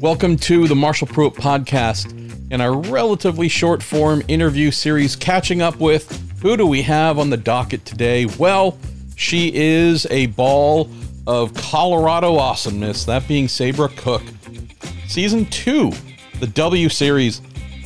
[0.00, 2.12] Welcome to the Marshall Pruett podcast
[2.50, 6.10] in our relatively short form interview series, catching up with
[6.42, 8.26] who do we have on the docket today?
[8.26, 8.76] Well,
[9.14, 10.90] she is a ball
[11.28, 14.22] of Colorado awesomeness, that being Sabre Cook.
[15.06, 15.92] Season two,
[16.40, 17.40] the W Series,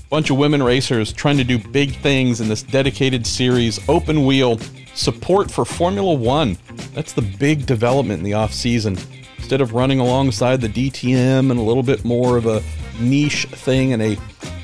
[0.09, 4.59] bunch of women racers trying to do big things in this dedicated series, open wheel,
[4.95, 6.57] support for Formula One.
[6.97, 8.97] That's the big development in the off season.
[9.37, 12.63] Instead of running alongside the DTM and a little bit more of a
[12.99, 14.17] niche thing and a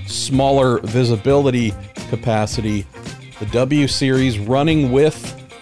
[0.06, 1.74] smaller visibility
[2.08, 2.86] capacity,
[3.38, 5.14] the W Series running with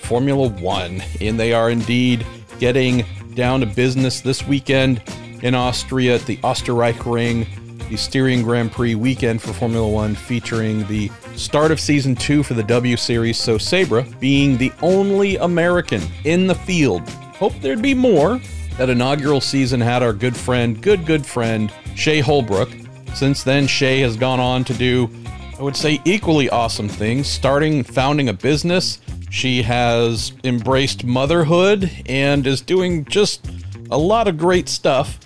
[0.02, 1.02] Formula One.
[1.20, 2.25] And they are indeed
[2.61, 5.02] getting down to business this weekend
[5.42, 7.48] in Austria at the Österreichring,
[7.90, 12.54] the Styrian Grand Prix weekend for Formula One, featuring the start of season two for
[12.54, 13.36] the W Series.
[13.36, 17.08] So Sabre being the only American in the field.
[17.08, 18.40] Hope there'd be more.
[18.78, 22.70] That inaugural season had our good friend, good, good friend, Shea Holbrook.
[23.14, 25.10] Since then, Shea has gone on to do,
[25.58, 29.00] I would say, equally awesome things, starting founding a business.
[29.30, 33.50] She has embraced motherhood and is doing just
[33.91, 35.19] a lot of great stuff.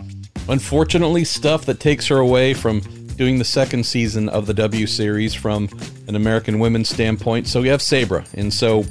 [0.48, 2.80] Unfortunately, stuff that takes her away from
[3.16, 5.68] doing the second season of the W Series from
[6.08, 7.46] an American women's standpoint.
[7.46, 8.24] So we have Sabre.
[8.34, 8.84] And so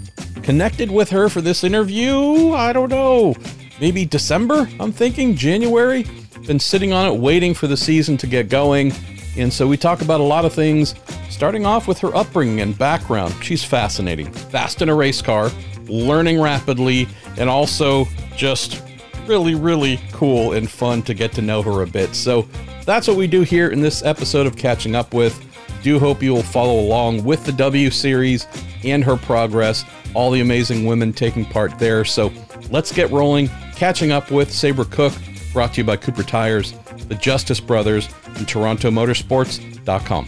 [0.43, 3.35] connected with her for this interview, I don't know,
[3.79, 6.05] maybe December, I'm thinking, January.
[6.47, 8.91] Been sitting on it, waiting for the season to get going.
[9.37, 10.93] And so we talk about a lot of things,
[11.29, 13.33] starting off with her upbringing and background.
[13.41, 14.31] She's fascinating.
[14.31, 15.51] Fast in a race car,
[15.85, 18.81] learning rapidly, and also just
[19.27, 22.15] really, really cool and fun to get to know her a bit.
[22.15, 22.47] So
[22.85, 25.39] that's what we do here in this episode of Catching Up With.
[25.83, 28.47] Do hope you will follow along with the W series
[28.83, 32.05] and her progress, all the amazing women taking part there.
[32.05, 32.31] So
[32.69, 33.49] let's get rolling.
[33.75, 35.13] Catching Up With Sabre Cook,
[35.51, 36.73] brought to you by Cooper Tires,
[37.07, 40.27] the Justice Brothers, and TorontoMotorsports.com.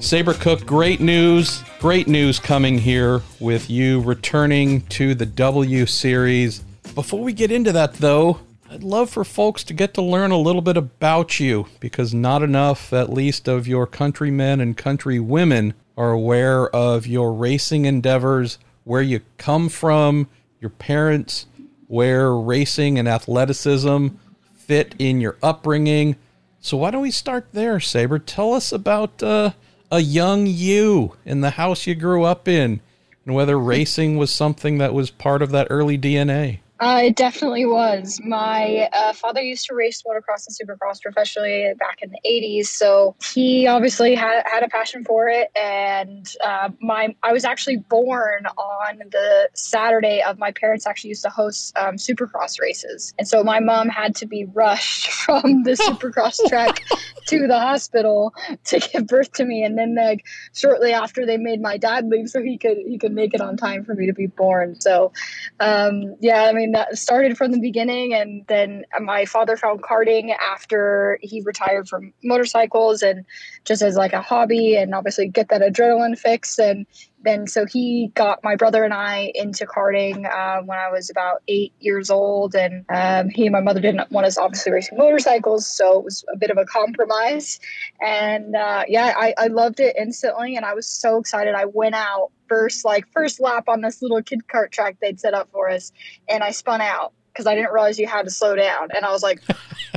[0.00, 1.62] Sabre Cook, great news.
[1.78, 6.62] Great news coming here with you returning to the W Series.
[6.94, 10.38] Before we get into that, though, I'd love for folks to get to learn a
[10.38, 16.10] little bit about you because not enough, at least, of your countrymen and countrywomen are
[16.10, 20.28] aware of your racing endeavors, where you come from,
[20.60, 21.46] your parents,
[21.86, 24.08] where racing and athleticism
[24.54, 26.16] fit in your upbringing.
[26.60, 28.18] So why don't we start there, Sabre?
[28.18, 29.52] Tell us about uh,
[29.90, 32.80] a young you in the house you grew up in,
[33.24, 36.60] and whether racing was something that was part of that early DNA.
[36.80, 38.18] Uh, it definitely was.
[38.24, 43.14] My uh, father used to race motocross and supercross professionally back in the 80s, so
[43.34, 45.50] he obviously had, had a passion for it.
[45.54, 51.22] And uh, my I was actually born on the Saturday of my parents actually used
[51.24, 55.72] to host um, supercross races, and so my mom had to be rushed from the
[55.86, 56.82] supercross track
[57.26, 58.32] to the hospital
[58.64, 59.64] to give birth to me.
[59.64, 60.24] And then like
[60.54, 63.58] shortly after, they made my dad leave so he could he could make it on
[63.58, 64.80] time for me to be born.
[64.80, 65.12] So
[65.60, 68.14] um, yeah, I mean that started from the beginning.
[68.14, 73.24] And then my father found karting after he retired from motorcycles and
[73.64, 76.58] just as like a hobby and obviously get that adrenaline fix.
[76.58, 76.86] And
[77.22, 81.42] then so he got my brother and I into karting uh, when I was about
[81.48, 85.66] eight years old, and um, he and my mother didn't want us obviously racing motorcycles,
[85.66, 87.60] so it was a bit of a compromise.
[88.00, 91.54] And uh, yeah, I, I loved it instantly, and I was so excited.
[91.54, 95.34] I went out first like first lap on this little kid kart track they'd set
[95.34, 95.92] up for us,
[96.28, 98.88] and I spun out because I didn't realize you had to slow down.
[98.94, 99.40] And I was like,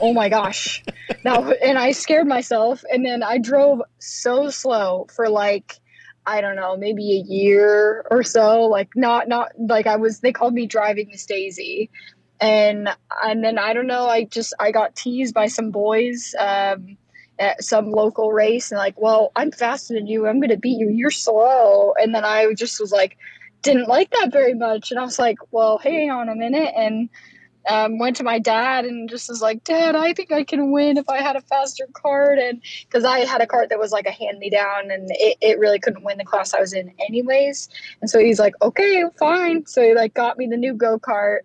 [0.02, 0.84] oh my gosh.
[1.26, 2.84] Now, and I scared myself.
[2.92, 5.80] And then I drove so slow for like
[6.26, 8.64] I don't know, maybe a year or so.
[8.64, 11.90] Like not not like I was they called me driving Miss Daisy.
[12.40, 12.90] And
[13.24, 16.98] and then I don't know, I just I got teased by some boys um,
[17.40, 20.90] at some local race and like, well, I'm faster than you, I'm gonna beat you,
[20.90, 21.94] you're slow.
[22.02, 23.18] And then I just was like,
[23.62, 24.92] didn't like that very much.
[24.92, 27.10] And I was like, well, hang on a minute and
[27.70, 30.98] um, went to my dad and just was like, Dad, I think I can win
[30.98, 32.40] if I had a faster cart.
[32.40, 35.38] And because I had a cart that was like a hand me down and it,
[35.42, 37.70] it really couldn't win the class I was in, anyways.
[38.02, 39.66] And so he's like, Okay, fine.
[39.66, 41.40] So he like got me the new go kart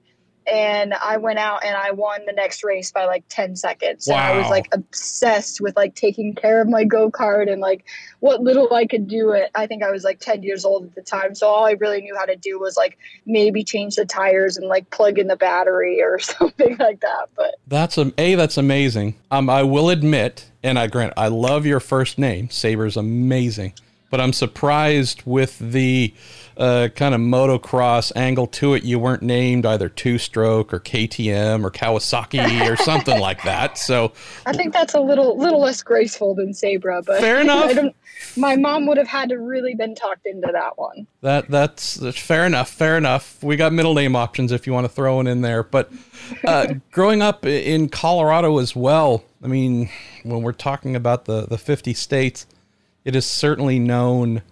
[0.50, 4.06] and I went out and I won the next race by like 10 seconds.
[4.08, 4.16] Wow.
[4.16, 7.84] And I was like obsessed with like taking care of my go kart and like
[8.20, 9.50] what little I could do it.
[9.54, 11.34] I think I was like 10 years old at the time.
[11.34, 14.66] So all I really knew how to do was like maybe change the tires and
[14.66, 17.28] like plug in the battery or something like that.
[17.36, 19.16] But that's a, a that's amazing.
[19.30, 22.48] Um, I will admit, and I grant, I love your first name.
[22.50, 23.74] Sabre's amazing.
[24.10, 26.14] But I'm surprised with the
[26.58, 28.82] uh, kind of motocross angle to it.
[28.82, 33.78] You weren't named either two stroke or KTM or Kawasaki or something like that.
[33.78, 34.12] So
[34.44, 37.76] I think that's a little little less graceful than Sabre, but fair enough.
[38.36, 41.06] my mom would have had to really been talked into that one.
[41.20, 42.70] That that's, that's fair enough.
[42.70, 43.42] Fair enough.
[43.42, 45.62] We got middle name options if you want to throw one in there.
[45.62, 45.92] But
[46.44, 49.88] uh, growing up in Colorado as well, I mean,
[50.24, 52.46] when we're talking about the the 50 states,
[53.08, 54.42] it is certainly known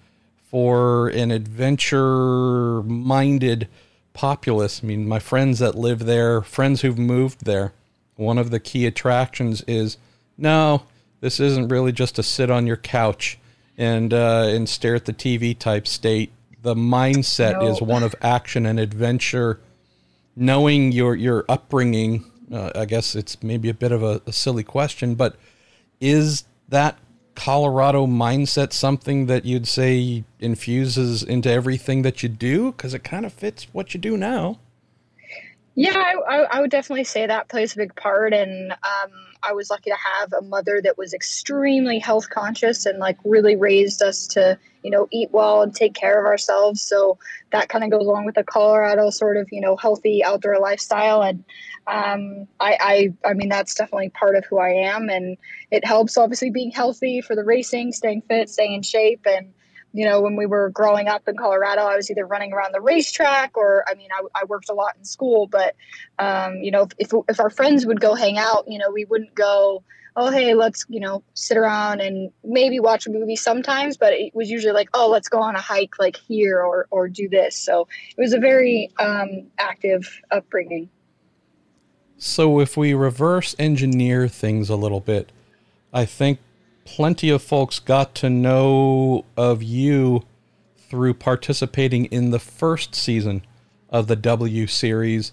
[0.51, 3.69] for an adventure minded
[4.15, 4.81] populace.
[4.83, 7.75] I mean, my friends that live there, friends who've moved there,
[8.15, 9.99] one of the key attractions is
[10.39, 10.85] no,
[11.21, 13.39] this isn't really just to sit on your couch
[13.77, 16.33] and uh, and stare at the TV type state.
[16.63, 17.69] The mindset no.
[17.71, 19.61] is one of action and adventure.
[20.35, 24.65] Knowing your your upbringing, uh, I guess it's maybe a bit of a, a silly
[24.65, 25.37] question, but
[26.01, 26.97] is that
[27.37, 32.73] Colorado mindset something that you'd say infuses into everything that you do?
[32.73, 34.59] Because it kind of fits what you do now.
[35.77, 38.33] Yeah, I, I, would definitely say that plays a big part.
[38.33, 39.11] And um,
[39.47, 43.57] I was lucky to have a mother that was extremely health conscious and like really
[43.57, 46.83] raised us to, you know, eat well and take care of ourselves.
[46.83, 47.19] So
[47.53, 51.23] that kind of goes along with the Colorado sort of, you know, healthy outdoor lifestyle.
[51.23, 51.45] And
[51.87, 55.09] um, I, I, I mean, that's definitely part of who I am.
[55.09, 55.37] And
[55.71, 59.27] it helps obviously being healthy for the racing, staying fit, staying in shape.
[59.27, 59.53] And,
[59.97, 62.83] you know, when we were growing up in Colorado, I was either running around the
[62.83, 65.47] racetrack or, I mean, I, I worked a lot in school.
[65.47, 65.75] But,
[66.19, 69.35] um, you know, if, if our friends would go hang out, you know, we wouldn't
[69.35, 69.83] go,
[70.15, 73.97] oh, hey, let's, you know, sit around and maybe watch a movie sometimes.
[73.97, 77.09] But it was usually like, oh, let's go on a hike like here or, or
[77.09, 77.57] do this.
[77.57, 80.91] So it was a very um, active upbringing.
[82.19, 85.33] So if we reverse engineer things a little bit,
[85.91, 86.41] I think
[86.87, 90.25] plenty of folks got to know of you
[90.89, 93.43] through participating in the first season
[93.91, 95.33] of the W series,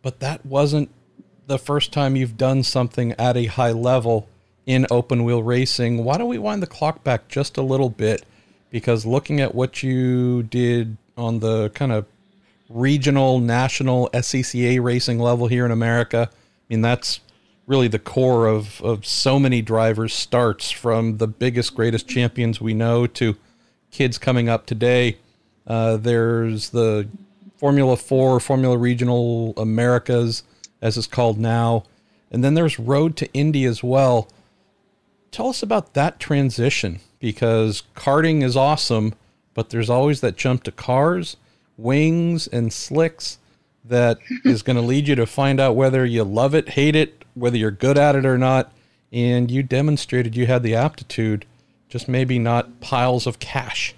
[0.00, 0.88] but that wasn't
[1.46, 4.28] the first time you've done something at a high level
[4.64, 6.02] in open wheel racing.
[6.02, 8.24] Why don't we wind the clock back just a little bit?
[8.70, 12.06] Because looking at what you did on the kind of
[12.68, 16.36] regional, national SCCA racing level here in America, I
[16.68, 17.20] mean, that's
[17.66, 22.74] really the core of, of so many drivers starts from the biggest, greatest champions we
[22.74, 23.36] know to
[23.90, 25.16] kids coming up today.
[25.66, 27.08] Uh, there's the
[27.56, 30.44] Formula 4, Formula Regional Americas,
[30.80, 31.84] as it's called now.
[32.30, 34.28] And then there's Road to Indy as well.
[35.32, 39.14] Tell us about that transition because karting is awesome,
[39.54, 41.36] but there's always that jump to cars,
[41.76, 43.38] wings, and slicks
[43.88, 47.24] that is going to lead you to find out whether you love it, hate it,
[47.34, 48.72] whether you're good at it or not.
[49.12, 51.46] And you demonstrated you had the aptitude,
[51.88, 53.94] just maybe not piles of cash.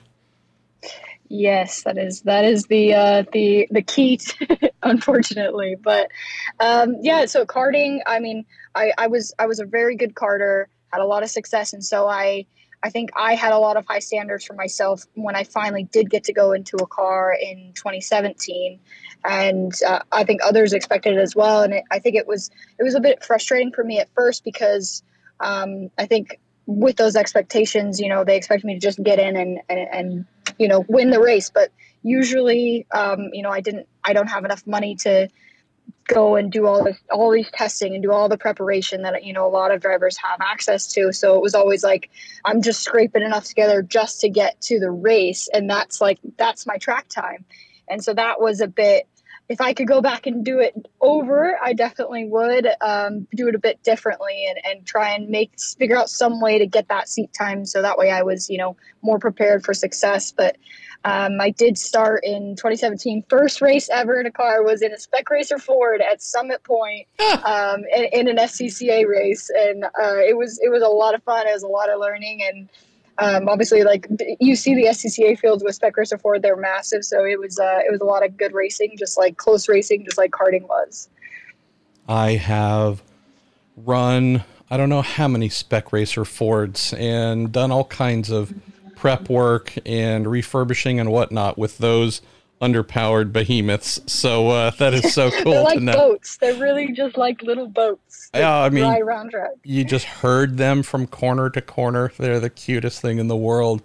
[1.29, 5.76] Yes, that is that is the uh, the the key, to, unfortunately.
[5.81, 6.11] But
[6.58, 8.00] um, yeah, so karting.
[8.06, 11.29] I mean, I, I was I was a very good karter, had a lot of
[11.29, 12.46] success, and so I
[12.83, 16.11] I think I had a lot of high standards for myself when I finally did
[16.11, 18.79] get to go into a car in 2017
[19.25, 21.63] and uh, I think others expected it as well.
[21.63, 24.45] And it, I think it was it was a bit frustrating for me at first
[24.45, 25.03] because
[25.41, 29.37] um, I think with those expectations, you know, they expect me to just get in
[29.37, 30.27] and, and, and
[30.59, 31.71] you know win the race, but
[32.03, 33.89] usually, um, you know, I didn't.
[34.05, 35.29] I don't have enough money to
[36.08, 39.32] go and do all this all these testing and do all the preparation that you
[39.32, 41.12] know a lot of drivers have access to.
[41.12, 42.10] So it was always like
[42.44, 45.48] i'm just scraping enough together just to get to the race.
[45.53, 47.44] And that's like that's my track time.
[47.88, 49.06] And so that was a bit,
[49.48, 53.55] if I could go back and do it over, I definitely would um, do it
[53.55, 57.08] a bit differently and, and try and make, figure out some way to get that
[57.08, 57.64] seat time.
[57.64, 60.32] So that way I was, you know, more prepared for success.
[60.32, 60.56] But
[61.05, 63.24] um, I did start in 2017.
[63.31, 67.06] First race ever in a car was in a Spec Racer Ford at Summit Point
[67.44, 71.22] um, in, in, an SCCA race, and uh, it was it was a lot of
[71.22, 71.46] fun.
[71.46, 72.69] It was a lot of learning, and
[73.19, 74.06] um, obviously, like
[74.41, 77.05] you see the SCCA fields with Spec Racer Ford, they're massive.
[77.05, 80.05] So it was uh, it was a lot of good racing, just like close racing,
[80.05, 81.08] just like karting was.
[82.08, 83.03] I have
[83.77, 88.53] run I don't know how many Spec Racer Fords and done all kinds of
[88.96, 92.20] prep work and refurbishing and whatnot with those
[92.60, 94.00] underpowered behemoths.
[94.06, 95.93] So uh, that is so cool They're like to know.
[95.93, 96.36] boats.
[96.38, 98.31] They're really just like little boats.
[98.34, 98.84] Yeah, I mean,
[99.65, 102.12] you just heard them from corner to corner.
[102.19, 103.82] They're the cutest thing in the world.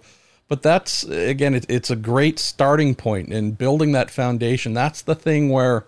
[0.48, 4.74] But that's again, it, it's a great starting point in building that foundation.
[4.74, 5.86] That's the thing where,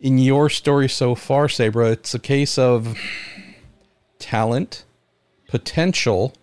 [0.00, 2.98] in your story so far, Sabre, it's a case of
[4.18, 4.84] talent,
[5.48, 6.34] potential,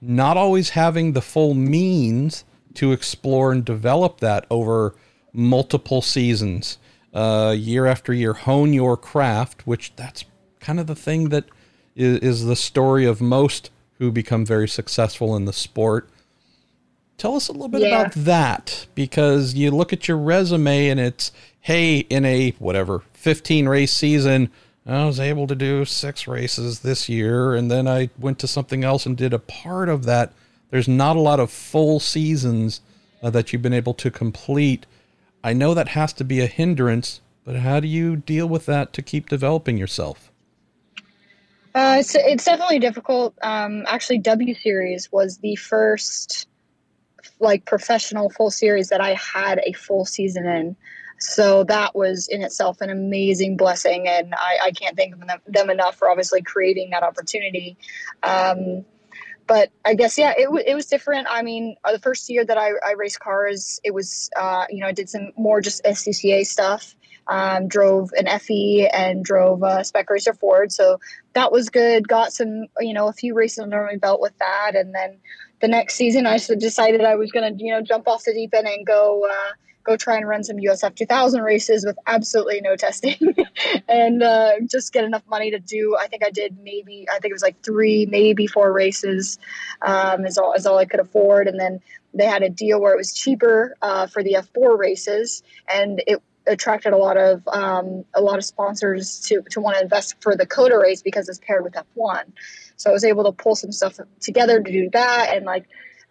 [0.00, 2.44] not always having the full means
[2.74, 4.94] to explore and develop that over
[5.32, 6.78] multiple seasons,
[7.12, 10.24] uh, year after year, hone your craft, which that's
[10.60, 11.44] kind of the thing that
[11.94, 16.08] is, is the story of most who become very successful in the sport.
[17.16, 18.00] Tell us a little bit yeah.
[18.00, 23.68] about that because you look at your resume and it's, hey, in a whatever 15
[23.68, 24.50] race season,
[24.86, 28.84] I was able to do six races this year, and then I went to something
[28.84, 30.32] else and did a part of that.
[30.70, 32.80] There's not a lot of full seasons
[33.22, 34.86] uh, that you've been able to complete.
[35.42, 38.92] I know that has to be a hindrance, but how do you deal with that
[38.94, 40.30] to keep developing yourself?
[41.74, 43.34] Uh, it's, it's definitely difficult.
[43.42, 46.48] Um, actually, W Series was the first
[47.40, 50.76] like professional full series that I had a full season in.
[51.18, 55.70] So that was in itself an amazing blessing, and I, I can't thank them, them,
[55.70, 57.76] enough for obviously creating that opportunity.
[58.22, 58.84] Um,
[59.46, 61.26] but I guess yeah, it, w- it was different.
[61.30, 64.80] I mean, uh, the first year that I, I raced cars, it was uh, you
[64.80, 66.94] know I did some more just SCCA stuff.
[67.26, 71.00] Um, drove an FE and drove a Spec Racer Ford, so
[71.32, 72.06] that was good.
[72.06, 75.18] Got some you know a few races under my belt with that, and then
[75.60, 78.54] the next season I decided I was going to you know jump off the deep
[78.54, 79.26] end and go.
[79.30, 79.52] Uh,
[79.84, 83.36] go try and run some USF 2000 races with absolutely no testing
[83.88, 85.96] and uh, just get enough money to do.
[86.00, 89.38] I think I did maybe, I think it was like three, maybe four races
[89.82, 91.46] um, is, all, is all I could afford.
[91.48, 91.80] And then
[92.14, 96.22] they had a deal where it was cheaper uh, for the F4 races and it
[96.46, 100.36] attracted a lot of um, a lot of sponsors to, to want to invest for
[100.36, 102.24] the COTA race because it's paired with F1.
[102.76, 105.34] So I was able to pull some stuff together to do that.
[105.34, 105.66] And like,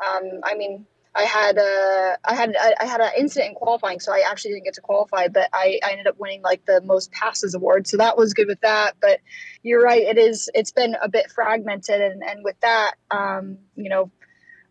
[0.06, 0.86] um, I mean,
[1.16, 4.66] I had a I had I had an incident in qualifying, so I actually didn't
[4.66, 7.98] get to qualify, but I, I ended up winning like the most passes award, so
[7.98, 8.94] that was good with that.
[9.00, 9.20] But
[9.62, 13.90] you're right, it is it's been a bit fragmented, and and with that, um, you
[13.90, 14.10] know,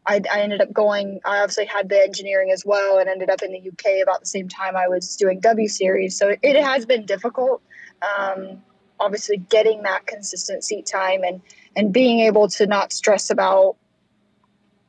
[0.05, 1.21] I, I ended up going.
[1.25, 4.27] I obviously had the engineering as well, and ended up in the UK about the
[4.27, 6.19] same time I was doing W series.
[6.19, 7.63] So it, it has been difficult.
[8.03, 8.63] Um,
[8.99, 11.41] obviously, getting that consistent seat time and
[11.77, 13.77] and being able to not stress about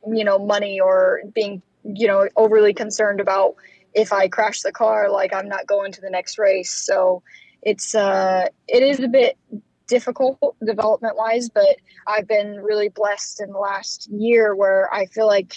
[0.06, 3.56] you know money or being you know overly concerned about
[3.94, 6.72] if I crash the car, like I'm not going to the next race.
[6.72, 7.22] So
[7.62, 9.38] it's uh, it is a bit
[9.86, 15.26] difficult development wise, but I've been really blessed in the last year where I feel
[15.26, 15.54] like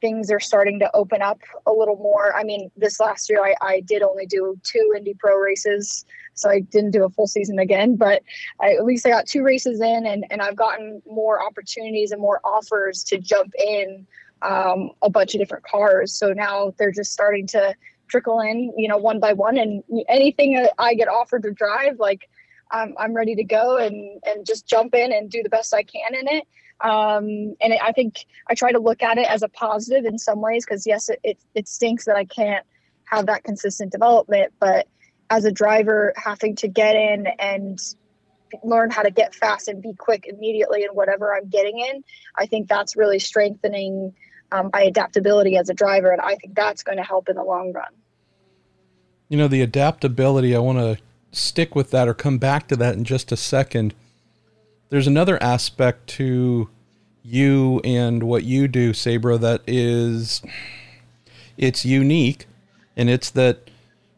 [0.00, 2.34] things are starting to open up a little more.
[2.36, 6.04] I mean, this last year I, I did only do two Indy Pro races,
[6.36, 8.22] so I didn't do a full season again, but
[8.60, 12.20] I, at least I got two races in and, and I've gotten more opportunities and
[12.20, 14.06] more offers to jump in
[14.42, 16.12] um, a bunch of different cars.
[16.12, 17.74] So now they're just starting to
[18.08, 19.56] trickle in, you know, one by one.
[19.56, 22.28] And anything I get offered to drive, like
[22.70, 25.82] I'm, I'm ready to go and, and just jump in and do the best I
[25.82, 26.46] can in it.
[26.82, 30.18] Um, and it, I think I try to look at it as a positive in
[30.18, 32.66] some ways because yes, it, it, it stinks that I can't
[33.06, 34.86] have that consistent development, but
[35.30, 37.80] as a driver having to get in and
[38.62, 42.04] learn how to get fast and be quick immediately in whatever I'm getting in,
[42.36, 44.14] I think that's really strengthening
[44.52, 46.10] um, my adaptability as a driver.
[46.10, 47.92] And I think that's going to help in the long run.
[49.28, 50.98] You know, the adaptability, I want to
[51.32, 53.94] stick with that or come back to that in just a second.
[54.88, 56.68] There's another aspect to
[57.24, 60.42] you and what you do, Sabre, that is
[61.56, 62.46] it's unique
[62.96, 63.70] and it's that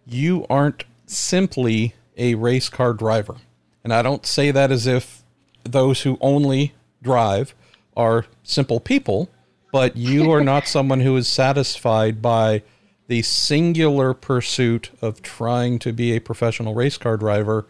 [0.07, 3.37] you aren't simply a race car driver.
[3.85, 5.23] And I don't say that as if
[5.65, 7.55] those who only drive
[7.97, 9.29] are simple people,
[9.73, 12.63] but you are not someone who is satisfied by
[13.07, 17.67] the singular pursuit of trying to be a professional race car driver.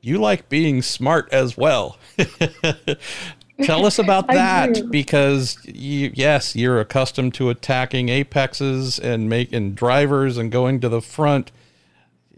[0.00, 1.98] You like being smart as well.
[3.62, 10.38] Tell us about that because you, yes, you're accustomed to attacking apexes and making drivers
[10.38, 11.52] and going to the front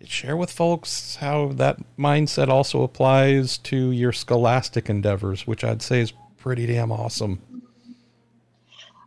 [0.09, 6.01] share with folks how that mindset also applies to your scholastic endeavors, which I'd say
[6.01, 7.41] is pretty damn awesome.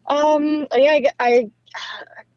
[0.08, 1.52] Um, yeah, I, I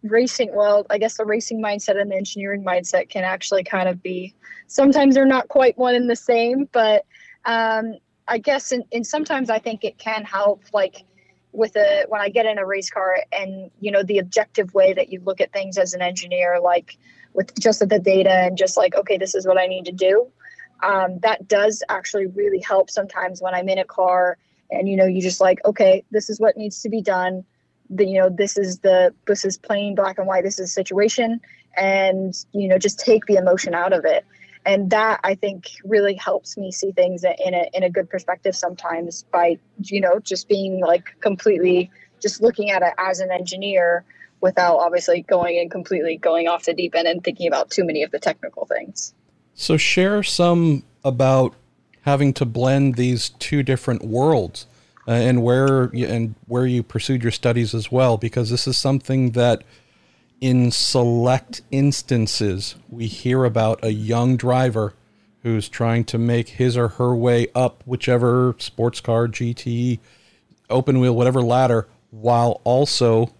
[0.02, 0.54] racing.
[0.54, 4.34] Well, I guess the racing mindset and the engineering mindset can actually kind of be.
[4.66, 7.04] Sometimes they're not quite one and the same, but
[7.44, 7.94] um,
[8.28, 10.62] I guess in, in sometimes I think it can help.
[10.72, 11.04] Like
[11.52, 14.92] with a when I get in a race car and you know the objective way
[14.92, 16.96] that you look at things as an engineer, like
[17.34, 20.26] with just the data and just like, okay, this is what I need to do.
[20.82, 24.38] Um, that does actually really help sometimes when I'm in a car
[24.70, 27.44] and you know you just like, okay, this is what needs to be done.
[27.90, 30.44] The, you know this is the this is plain black and white.
[30.44, 31.40] This is a situation,
[31.76, 34.24] and you know just take the emotion out of it.
[34.66, 38.54] and that I think really helps me see things in a in a good perspective
[38.54, 44.04] sometimes by you know just being like completely just looking at it as an engineer
[44.40, 48.02] without obviously going and completely going off the deep end and thinking about too many
[48.02, 49.14] of the technical things.
[49.54, 51.54] So share some about
[52.02, 54.66] having to blend these two different worlds
[55.06, 59.32] uh, and where and where you pursued your studies as well because this is something
[59.32, 59.62] that
[60.40, 64.94] in select instances we hear about a young driver
[65.42, 69.98] who's trying to make his or her way up whichever sports car GT
[70.70, 73.32] open wheel whatever ladder while also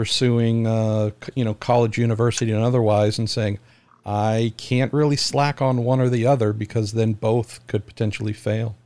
[0.00, 3.58] pursuing uh, you know college university and otherwise and saying
[4.06, 8.76] I can't really slack on one or the other because then both could potentially fail.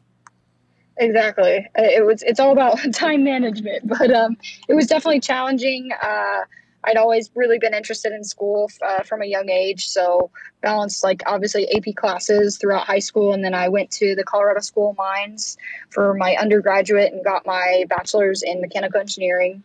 [0.97, 1.69] Exactly.
[1.77, 2.25] It was.
[2.25, 4.37] It's all about time management, but um,
[4.69, 5.91] it was definitely challenging.
[6.03, 6.41] Uh,
[6.83, 11.23] I'd always really been interested in school uh, from a young age, so balanced like
[11.27, 14.97] obviously AP classes throughout high school, and then I went to the Colorado School of
[14.97, 15.59] Mines
[15.91, 19.63] for my undergraduate and got my bachelor's in mechanical engineering.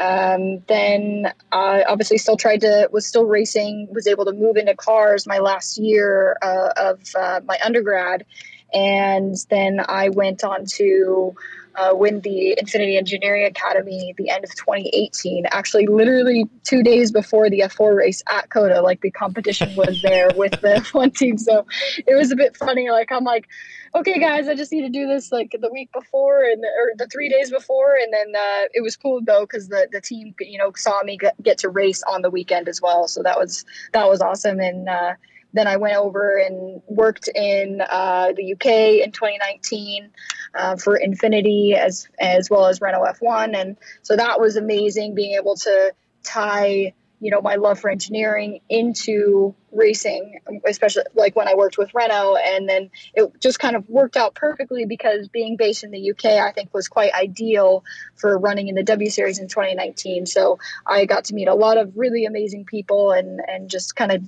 [0.00, 4.74] Um, then I obviously still tried to was still racing, was able to move into
[4.74, 8.24] cars my last year uh, of uh, my undergrad,
[8.72, 11.34] and then I went on to
[11.76, 15.46] uh, win the Infiniti Engineering Academy the end of 2018.
[15.50, 20.30] Actually, literally two days before the F4 race at COTA, like the competition was there
[20.36, 21.38] with the F1 team.
[21.38, 21.66] So
[22.06, 22.90] it was a bit funny.
[22.90, 23.48] Like I'm like,
[23.94, 27.06] okay, guys, I just need to do this like the week before and or the
[27.06, 30.58] three days before, and then uh, it was cool though because the the team you
[30.58, 33.08] know saw me get, get, to race on the weekend as well.
[33.08, 34.88] So that was that was awesome and.
[34.88, 35.14] Uh,
[35.52, 40.10] then I went over and worked in uh, the UK in 2019
[40.54, 45.34] uh, for Infiniti as as well as Renault F1, and so that was amazing being
[45.34, 45.92] able to
[46.22, 51.94] tie you know my love for engineering into racing especially like when i worked with
[51.94, 56.10] renault and then it just kind of worked out perfectly because being based in the
[56.10, 57.84] uk i think was quite ideal
[58.16, 61.76] for running in the w series in 2019 so i got to meet a lot
[61.76, 64.24] of really amazing people and and just kind of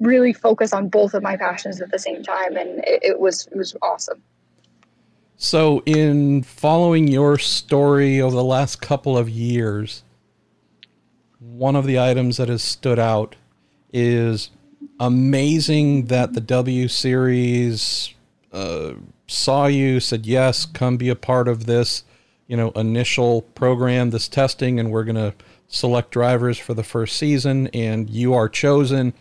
[0.00, 3.46] really focus on both of my passions at the same time, and it, it was
[3.48, 4.22] it was awesome.
[5.36, 10.02] So, in following your story over the last couple of years,
[11.38, 13.36] one of the items that has stood out
[13.92, 14.50] is
[14.98, 18.14] amazing that the W Series
[18.52, 18.92] uh,
[19.26, 22.04] saw you, said yes, come be a part of this,
[22.46, 25.34] you know, initial program, this testing, and we're going to
[25.68, 29.14] select drivers for the first season, and you are chosen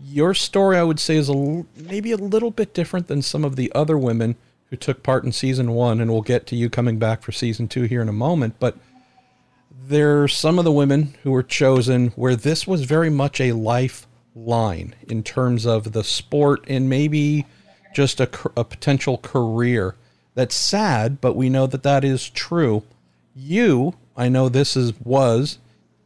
[0.00, 3.56] your story, I would say, is a, maybe a little bit different than some of
[3.56, 4.36] the other women
[4.70, 7.68] who took part in season one, and we'll get to you coming back for season
[7.68, 8.56] two here in a moment.
[8.58, 8.76] But
[9.70, 13.52] there are some of the women who were chosen where this was very much a
[13.52, 17.46] lifeline in terms of the sport and maybe
[17.94, 19.94] just a, a potential career.
[20.34, 22.82] That's sad, but we know that that is true.
[23.34, 25.58] You, I know this is was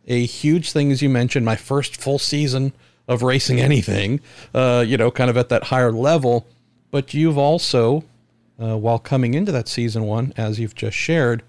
[0.07, 2.73] a huge thing, as you mentioned, my first full season
[3.09, 4.21] of racing anything,
[4.55, 6.47] uh, you know, kind of at that higher level.
[6.91, 8.05] But you've also,
[8.61, 11.43] uh, while coming into that season one, as you've just shared,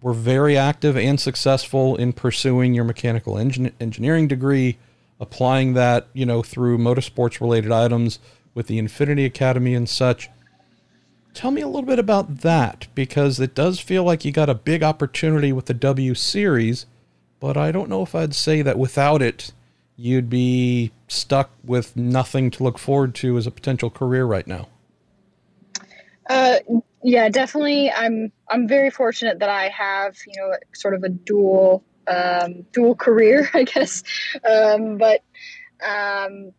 [0.00, 4.76] were very active and successful in pursuing your mechanical engin- engineering degree,
[5.18, 8.18] applying that, you know, through motorsports related items
[8.52, 10.28] with the Infiniti Academy and such.
[11.32, 14.54] Tell me a little bit about that because it does feel like you got a
[14.54, 16.86] big opportunity with the W Series,
[17.40, 19.52] but I don't know if I'd say that without it,
[19.96, 24.68] you'd be stuck with nothing to look forward to as a potential career right now.
[26.28, 26.56] Uh,
[27.02, 27.90] yeah, definitely.
[27.90, 32.94] I'm I'm very fortunate that I have you know sort of a dual um, dual
[32.94, 34.02] career, I guess.
[34.48, 35.22] Um, but
[35.82, 36.52] um,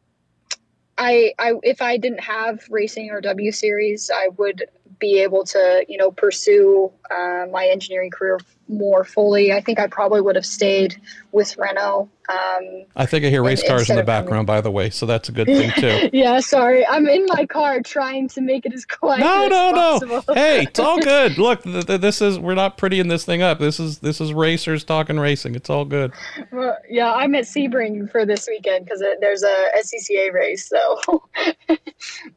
[0.97, 4.65] I I if I didn't have racing or W series, I would
[4.99, 9.51] be able to you know pursue uh, my engineering career more fully.
[9.51, 12.09] I think I probably would have stayed with Renault.
[12.27, 15.29] Um, I think I hear race cars in the background, by the way, so that's
[15.29, 16.09] a good thing too.
[16.17, 19.19] yeah, sorry, I'm in my car trying to make it as quiet.
[19.19, 20.23] No, as no, possible.
[20.27, 20.33] no.
[20.33, 21.37] Hey, it's all good.
[21.37, 23.59] Look, th- th- this is we're not prettying this thing up.
[23.59, 25.55] This is this is racers talking racing.
[25.55, 26.13] It's all good.
[26.51, 30.67] Well, yeah, I'm at Sebring for this weekend because there's a SCCA race.
[30.67, 31.21] So,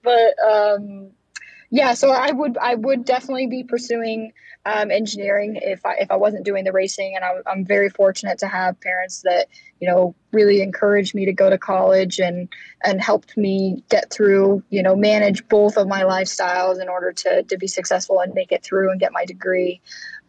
[0.02, 1.10] but um,
[1.70, 4.32] yeah, so I would I would definitely be pursuing
[4.68, 7.14] um, engineering if I if I wasn't doing the racing.
[7.16, 9.48] And I'm, I'm very fortunate to have parents that
[9.80, 12.48] you know really encouraged me to go to college and
[12.84, 17.42] and helped me get through you know manage both of my lifestyles in order to
[17.44, 19.80] to be successful and make it through and get my degree.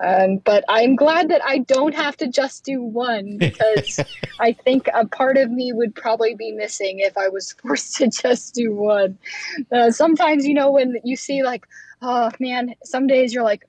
[0.01, 3.99] Um, but I'm glad that I don't have to just do one because
[4.39, 8.07] I think a part of me would probably be missing if I was forced to
[8.07, 9.17] just do one.
[9.71, 11.67] Uh, sometimes, you know, when you see like,
[12.01, 13.65] oh man, some days you're like,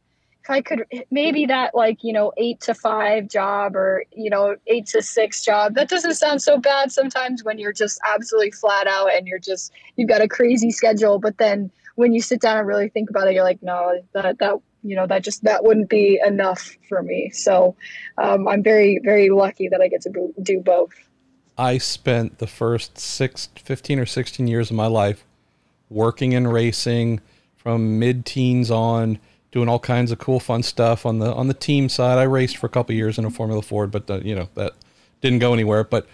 [0.51, 4.87] I could maybe that like, you know, eight to five job or, you know, eight
[4.89, 9.15] to six job, that doesn't sound so bad sometimes when you're just absolutely flat out
[9.15, 11.19] and you're just, you've got a crazy schedule.
[11.19, 14.39] But then when you sit down and really think about it, you're like, no, that,
[14.39, 17.31] that, you know, that just, that wouldn't be enough for me.
[17.31, 17.77] So
[18.19, 20.93] um, I'm very, very lucky that I get to do both.
[21.57, 25.25] I spent the first six, 15 or 16 years of my life
[25.91, 27.21] working in racing
[27.57, 29.19] from mid teens on
[29.53, 32.19] doing all kinds of cool, fun stuff on the on the team side.
[32.19, 34.75] I raced for a couple years in a Formula Ford, but the, you know that
[35.21, 35.85] didn't go anywhere.
[35.85, 36.07] But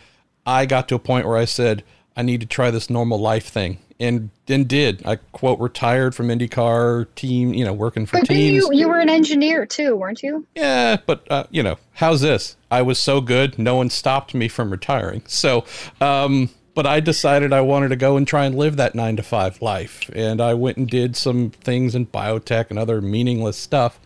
[0.47, 1.85] I got to a point where I said
[2.17, 5.05] I need to try this normal life thing, and and did.
[5.07, 8.65] I quote retired from IndyCar team, you know, working for but teams.
[8.65, 10.47] You, you were an engineer too, weren't you?
[10.55, 12.57] Yeah, but uh, you know, how's this?
[12.71, 15.23] I was so good, no one stopped me from retiring.
[15.27, 15.65] So,
[16.01, 19.23] um, but I decided I wanted to go and try and live that nine to
[19.23, 20.11] five life.
[20.15, 23.99] And I went and did some things in biotech and other meaningless stuff.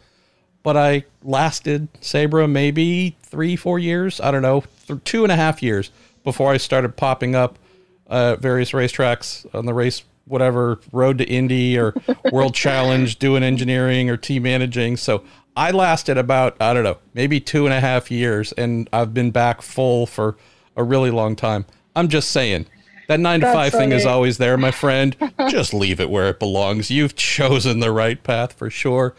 [0.62, 4.20] But I lasted Sabre maybe three, four years.
[4.20, 4.62] I don't know,
[5.04, 5.90] two and a half years
[6.22, 7.58] before I started popping up
[8.06, 11.92] uh, various racetracks on the race, whatever road to Indy or
[12.30, 14.96] World Challenge, doing engineering or team managing.
[14.96, 15.24] So
[15.56, 18.52] I lasted about, I don't know, maybe two and a half years.
[18.52, 20.36] And I've been back full for
[20.76, 21.66] a really long time.
[22.00, 22.66] I'm just saying.
[23.08, 25.14] That nine to five thing is always there, my friend.
[25.48, 26.90] just leave it where it belongs.
[26.90, 29.14] You've chosen the right path for sure.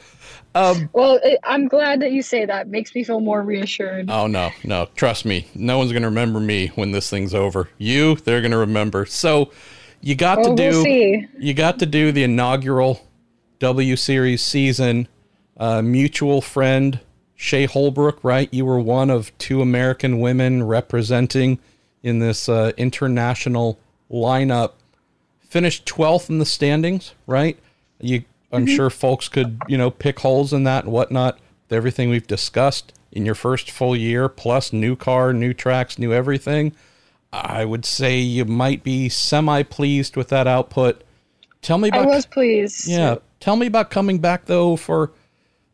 [0.55, 2.69] Um, well, I'm glad that you say that.
[2.69, 4.09] Makes me feel more reassured.
[4.09, 5.45] Oh no, no, trust me.
[5.53, 7.69] No one's gonna remember me when this thing's over.
[7.77, 9.05] You, they're gonna remember.
[9.05, 9.51] So,
[10.01, 10.83] you got to do.
[10.83, 13.07] We'll you got to do the inaugural
[13.59, 15.07] W Series season.
[15.55, 16.99] Uh, mutual friend
[17.35, 18.51] Shea Holbrook, right?
[18.51, 21.59] You were one of two American women representing
[22.03, 23.79] in this uh, international
[24.11, 24.73] lineup.
[25.41, 27.57] Finished 12th in the standings, right?
[27.99, 28.75] You, I'm mm-hmm.
[28.75, 31.39] sure folks could, you know, pick holes in that and whatnot.
[31.69, 36.13] With everything we've discussed in your first full year, plus new car, new tracks, new
[36.13, 36.73] everything.
[37.33, 41.03] I would say you might be semi pleased with that output.
[41.61, 42.07] Tell me about.
[42.07, 42.87] I was pleased.
[42.87, 43.17] Yeah.
[43.39, 45.11] Tell me about coming back though for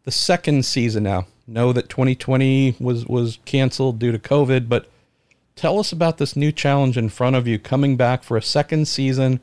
[0.03, 1.27] the second season now.
[1.47, 4.89] Know that 2020 was was canceled due to COVID, but
[5.57, 8.87] Tell us about this new challenge in front of you coming back for a second
[8.87, 9.39] season.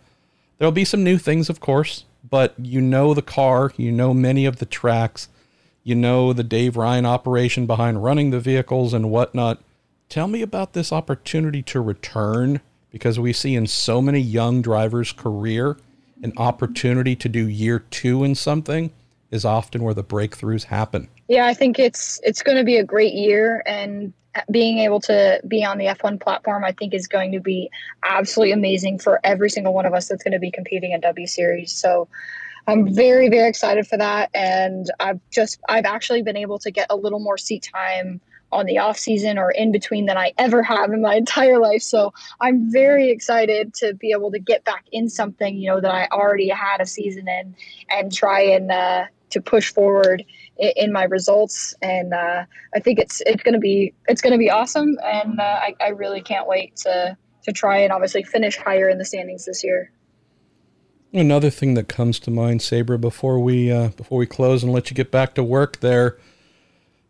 [0.57, 4.47] There'll be some new things, of course, but you know the car, you know many
[4.47, 5.29] of the tracks,
[5.83, 9.61] you know the Dave Ryan operation behind running the vehicles and whatnot.
[10.09, 12.61] Tell me about this opportunity to return
[12.93, 15.77] because we see in so many young drivers' career
[16.23, 18.93] an opportunity to do year two in something
[19.33, 21.09] is often where the breakthroughs happen.
[21.27, 24.13] Yeah, I think it's it's going to be a great year, and
[24.51, 27.71] being able to be on the F1 platform, I think, is going to be
[28.05, 31.27] absolutely amazing for every single one of us that's going to be competing in W
[31.27, 31.73] Series.
[31.73, 32.09] So
[32.67, 34.31] I'm very, very excited for that.
[34.35, 38.21] And I've just, I've actually been able to get a little more seat time
[38.53, 41.83] on the off season or in between than I ever have in my entire life.
[41.83, 45.93] So I'm very excited to be able to get back in something, you know, that
[45.93, 47.55] I already had a season in
[47.91, 50.25] and try and, uh, to push forward
[50.57, 51.75] in, in my results.
[51.83, 52.45] And uh,
[52.75, 55.75] I think it's it's going to be it's going to be awesome, and uh, I,
[55.81, 59.63] I really can't wait to to try and obviously finish higher in the standings this
[59.63, 59.93] year.
[61.13, 64.91] Another thing that comes to mind, Sabre, before we uh, before we close and let
[64.91, 66.17] you get back to work there.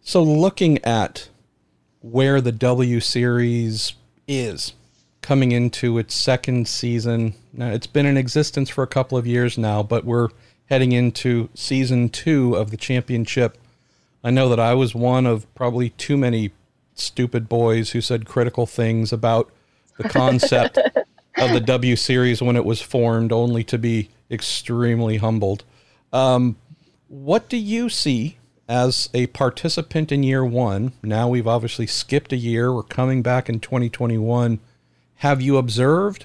[0.03, 1.31] So looking at
[2.01, 3.95] where the W Series
[4.29, 4.75] is
[5.25, 7.35] coming into its second season.
[7.51, 10.29] Now, it's been in existence for a couple of years now, but we're
[10.67, 13.59] heading into season two of the championship.
[14.23, 16.53] I know that I was one of probably too many
[16.95, 19.51] stupid boys who said critical things about
[19.99, 25.65] the concept of the W Series when it was formed, only to be extremely humbled.
[26.13, 26.57] Um,
[27.09, 30.93] what do you see as a participant in year one?
[31.03, 34.61] Now we've obviously skipped a year, we're coming back in 2021.
[35.17, 36.25] Have you observed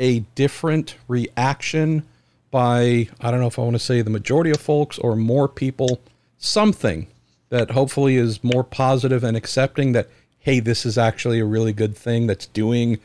[0.00, 2.04] a different reaction?
[2.50, 5.48] By, I don't know if I want to say the majority of folks or more
[5.48, 6.00] people,
[6.38, 7.08] something
[7.50, 10.08] that hopefully is more positive and accepting that,
[10.38, 12.98] hey, this is actually a really good thing that's doing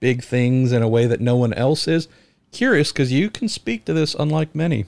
[0.00, 2.08] big things in a way that no one else is.
[2.52, 4.86] Curious because you can speak to this unlike many.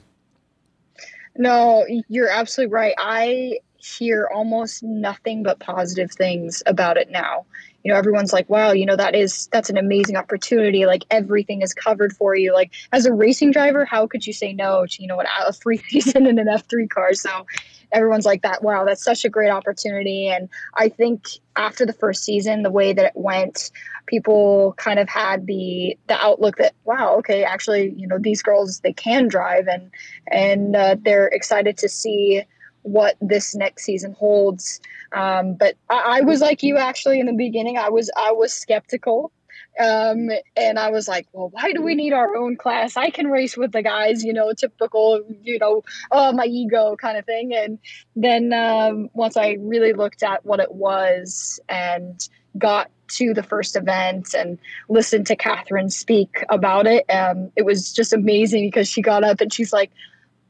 [1.36, 2.94] No, you're absolutely right.
[2.98, 7.46] I hear almost nothing but positive things about it now.
[7.82, 10.86] You know, everyone's like, wow, you know, that is that's an amazing opportunity.
[10.86, 12.52] Like everything is covered for you.
[12.52, 15.78] Like as a racing driver, how could you say no to, you know, a free
[15.88, 17.14] season in an F3 car?
[17.14, 17.46] So
[17.92, 20.28] everyone's like that, wow, that's such a great opportunity.
[20.28, 23.70] And I think after the first season, the way that it went,
[24.06, 28.80] people kind of had the the outlook that wow okay actually you know these girls
[28.80, 29.90] they can drive and
[30.26, 32.42] and uh, they're excited to see
[32.82, 34.80] what this next season holds
[35.12, 38.52] um, but I, I, was like you actually in the beginning i was i was
[38.52, 39.32] skeptical
[39.78, 43.26] um, and i was like well why do we need our own class i can
[43.26, 47.54] race with the guys you know typical you know oh my ego kind of thing
[47.54, 47.78] and
[48.16, 53.76] then um, once i really looked at what it was and got to the first
[53.76, 57.04] event and listened to Catherine speak about it.
[57.10, 59.90] Um, it was just amazing because she got up and she's like,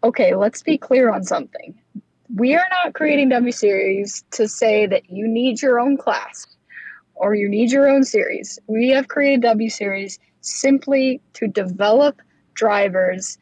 [0.04, 1.79] okay, let's be clear on something.
[2.36, 6.46] We are not creating W Series to say that you need your own class
[7.14, 8.58] or you need your own series.
[8.66, 12.20] We have created W Series simply to develop
[12.54, 13.38] drivers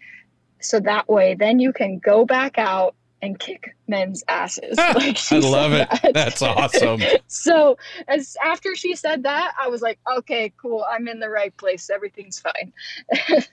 [0.60, 4.78] so that way then you can go back out and kick men's asses.
[4.94, 5.88] Like I love it.
[6.02, 6.14] That.
[6.14, 7.00] That's awesome.
[7.26, 10.84] so as after she said that, I was like, okay, cool.
[10.88, 11.90] I'm in the right place.
[11.90, 12.72] Everything's fine.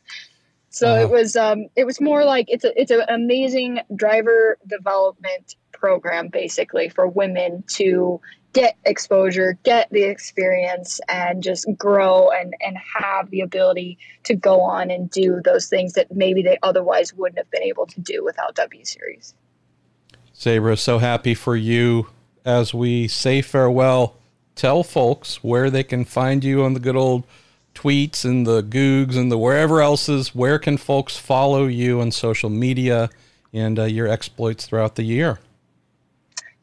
[0.76, 4.58] so uh, it was um it was more like it's a it's an amazing driver
[4.68, 8.20] development program basically for women to
[8.52, 14.62] get exposure, get the experience, and just grow and, and have the ability to go
[14.62, 18.24] on and do those things that maybe they otherwise wouldn't have been able to do
[18.24, 19.34] without W Series.
[20.32, 22.08] Sabre, so happy for you.
[22.46, 24.16] As we say farewell,
[24.56, 27.26] tell folks where they can find you on the good old
[27.76, 30.34] tweets and the Googs and the wherever else is.
[30.34, 33.10] Where can folks follow you on social media
[33.54, 35.40] and uh, your exploits throughout the year?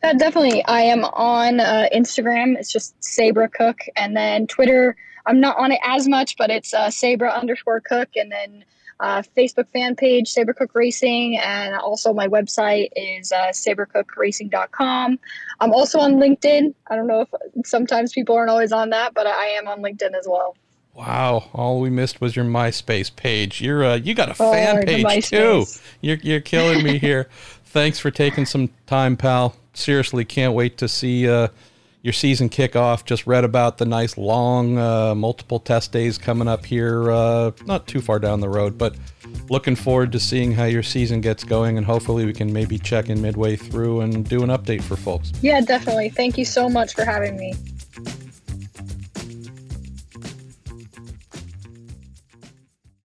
[0.03, 0.65] Uh, definitely.
[0.65, 2.57] I am on uh, Instagram.
[2.57, 3.79] It's just Sabre Cook.
[3.95, 4.97] And then Twitter,
[5.27, 8.09] I'm not on it as much, but it's uh, Sabre underscore Cook.
[8.17, 8.65] And then
[9.03, 15.19] uh, Facebook fan page, Sabre Cook Racing, and also my website is uh, sabrecookracing.com.
[15.61, 16.75] I'm also on LinkedIn.
[16.89, 20.15] I don't know if sometimes people aren't always on that, but I am on LinkedIn
[20.17, 20.57] as well.
[20.95, 21.49] Wow!
[21.55, 23.63] All we missed was your MySpace page.
[23.63, 25.65] You're uh, you got a oh, fan page too.
[26.03, 27.29] You're you're killing me here.
[27.65, 29.57] Thanks for taking some time, pal.
[29.73, 31.49] Seriously, can't wait to see uh,
[32.03, 33.07] your season kickoff.
[33.07, 37.87] Just read about the nice long uh, multiple test days coming up here, uh, not
[37.87, 38.95] too far down the road, but
[39.49, 41.79] looking forward to seeing how your season gets going.
[41.79, 45.33] And hopefully, we can maybe check in midway through and do an update for folks.
[45.41, 46.11] Yeah, definitely.
[46.11, 47.55] Thank you so much for having me.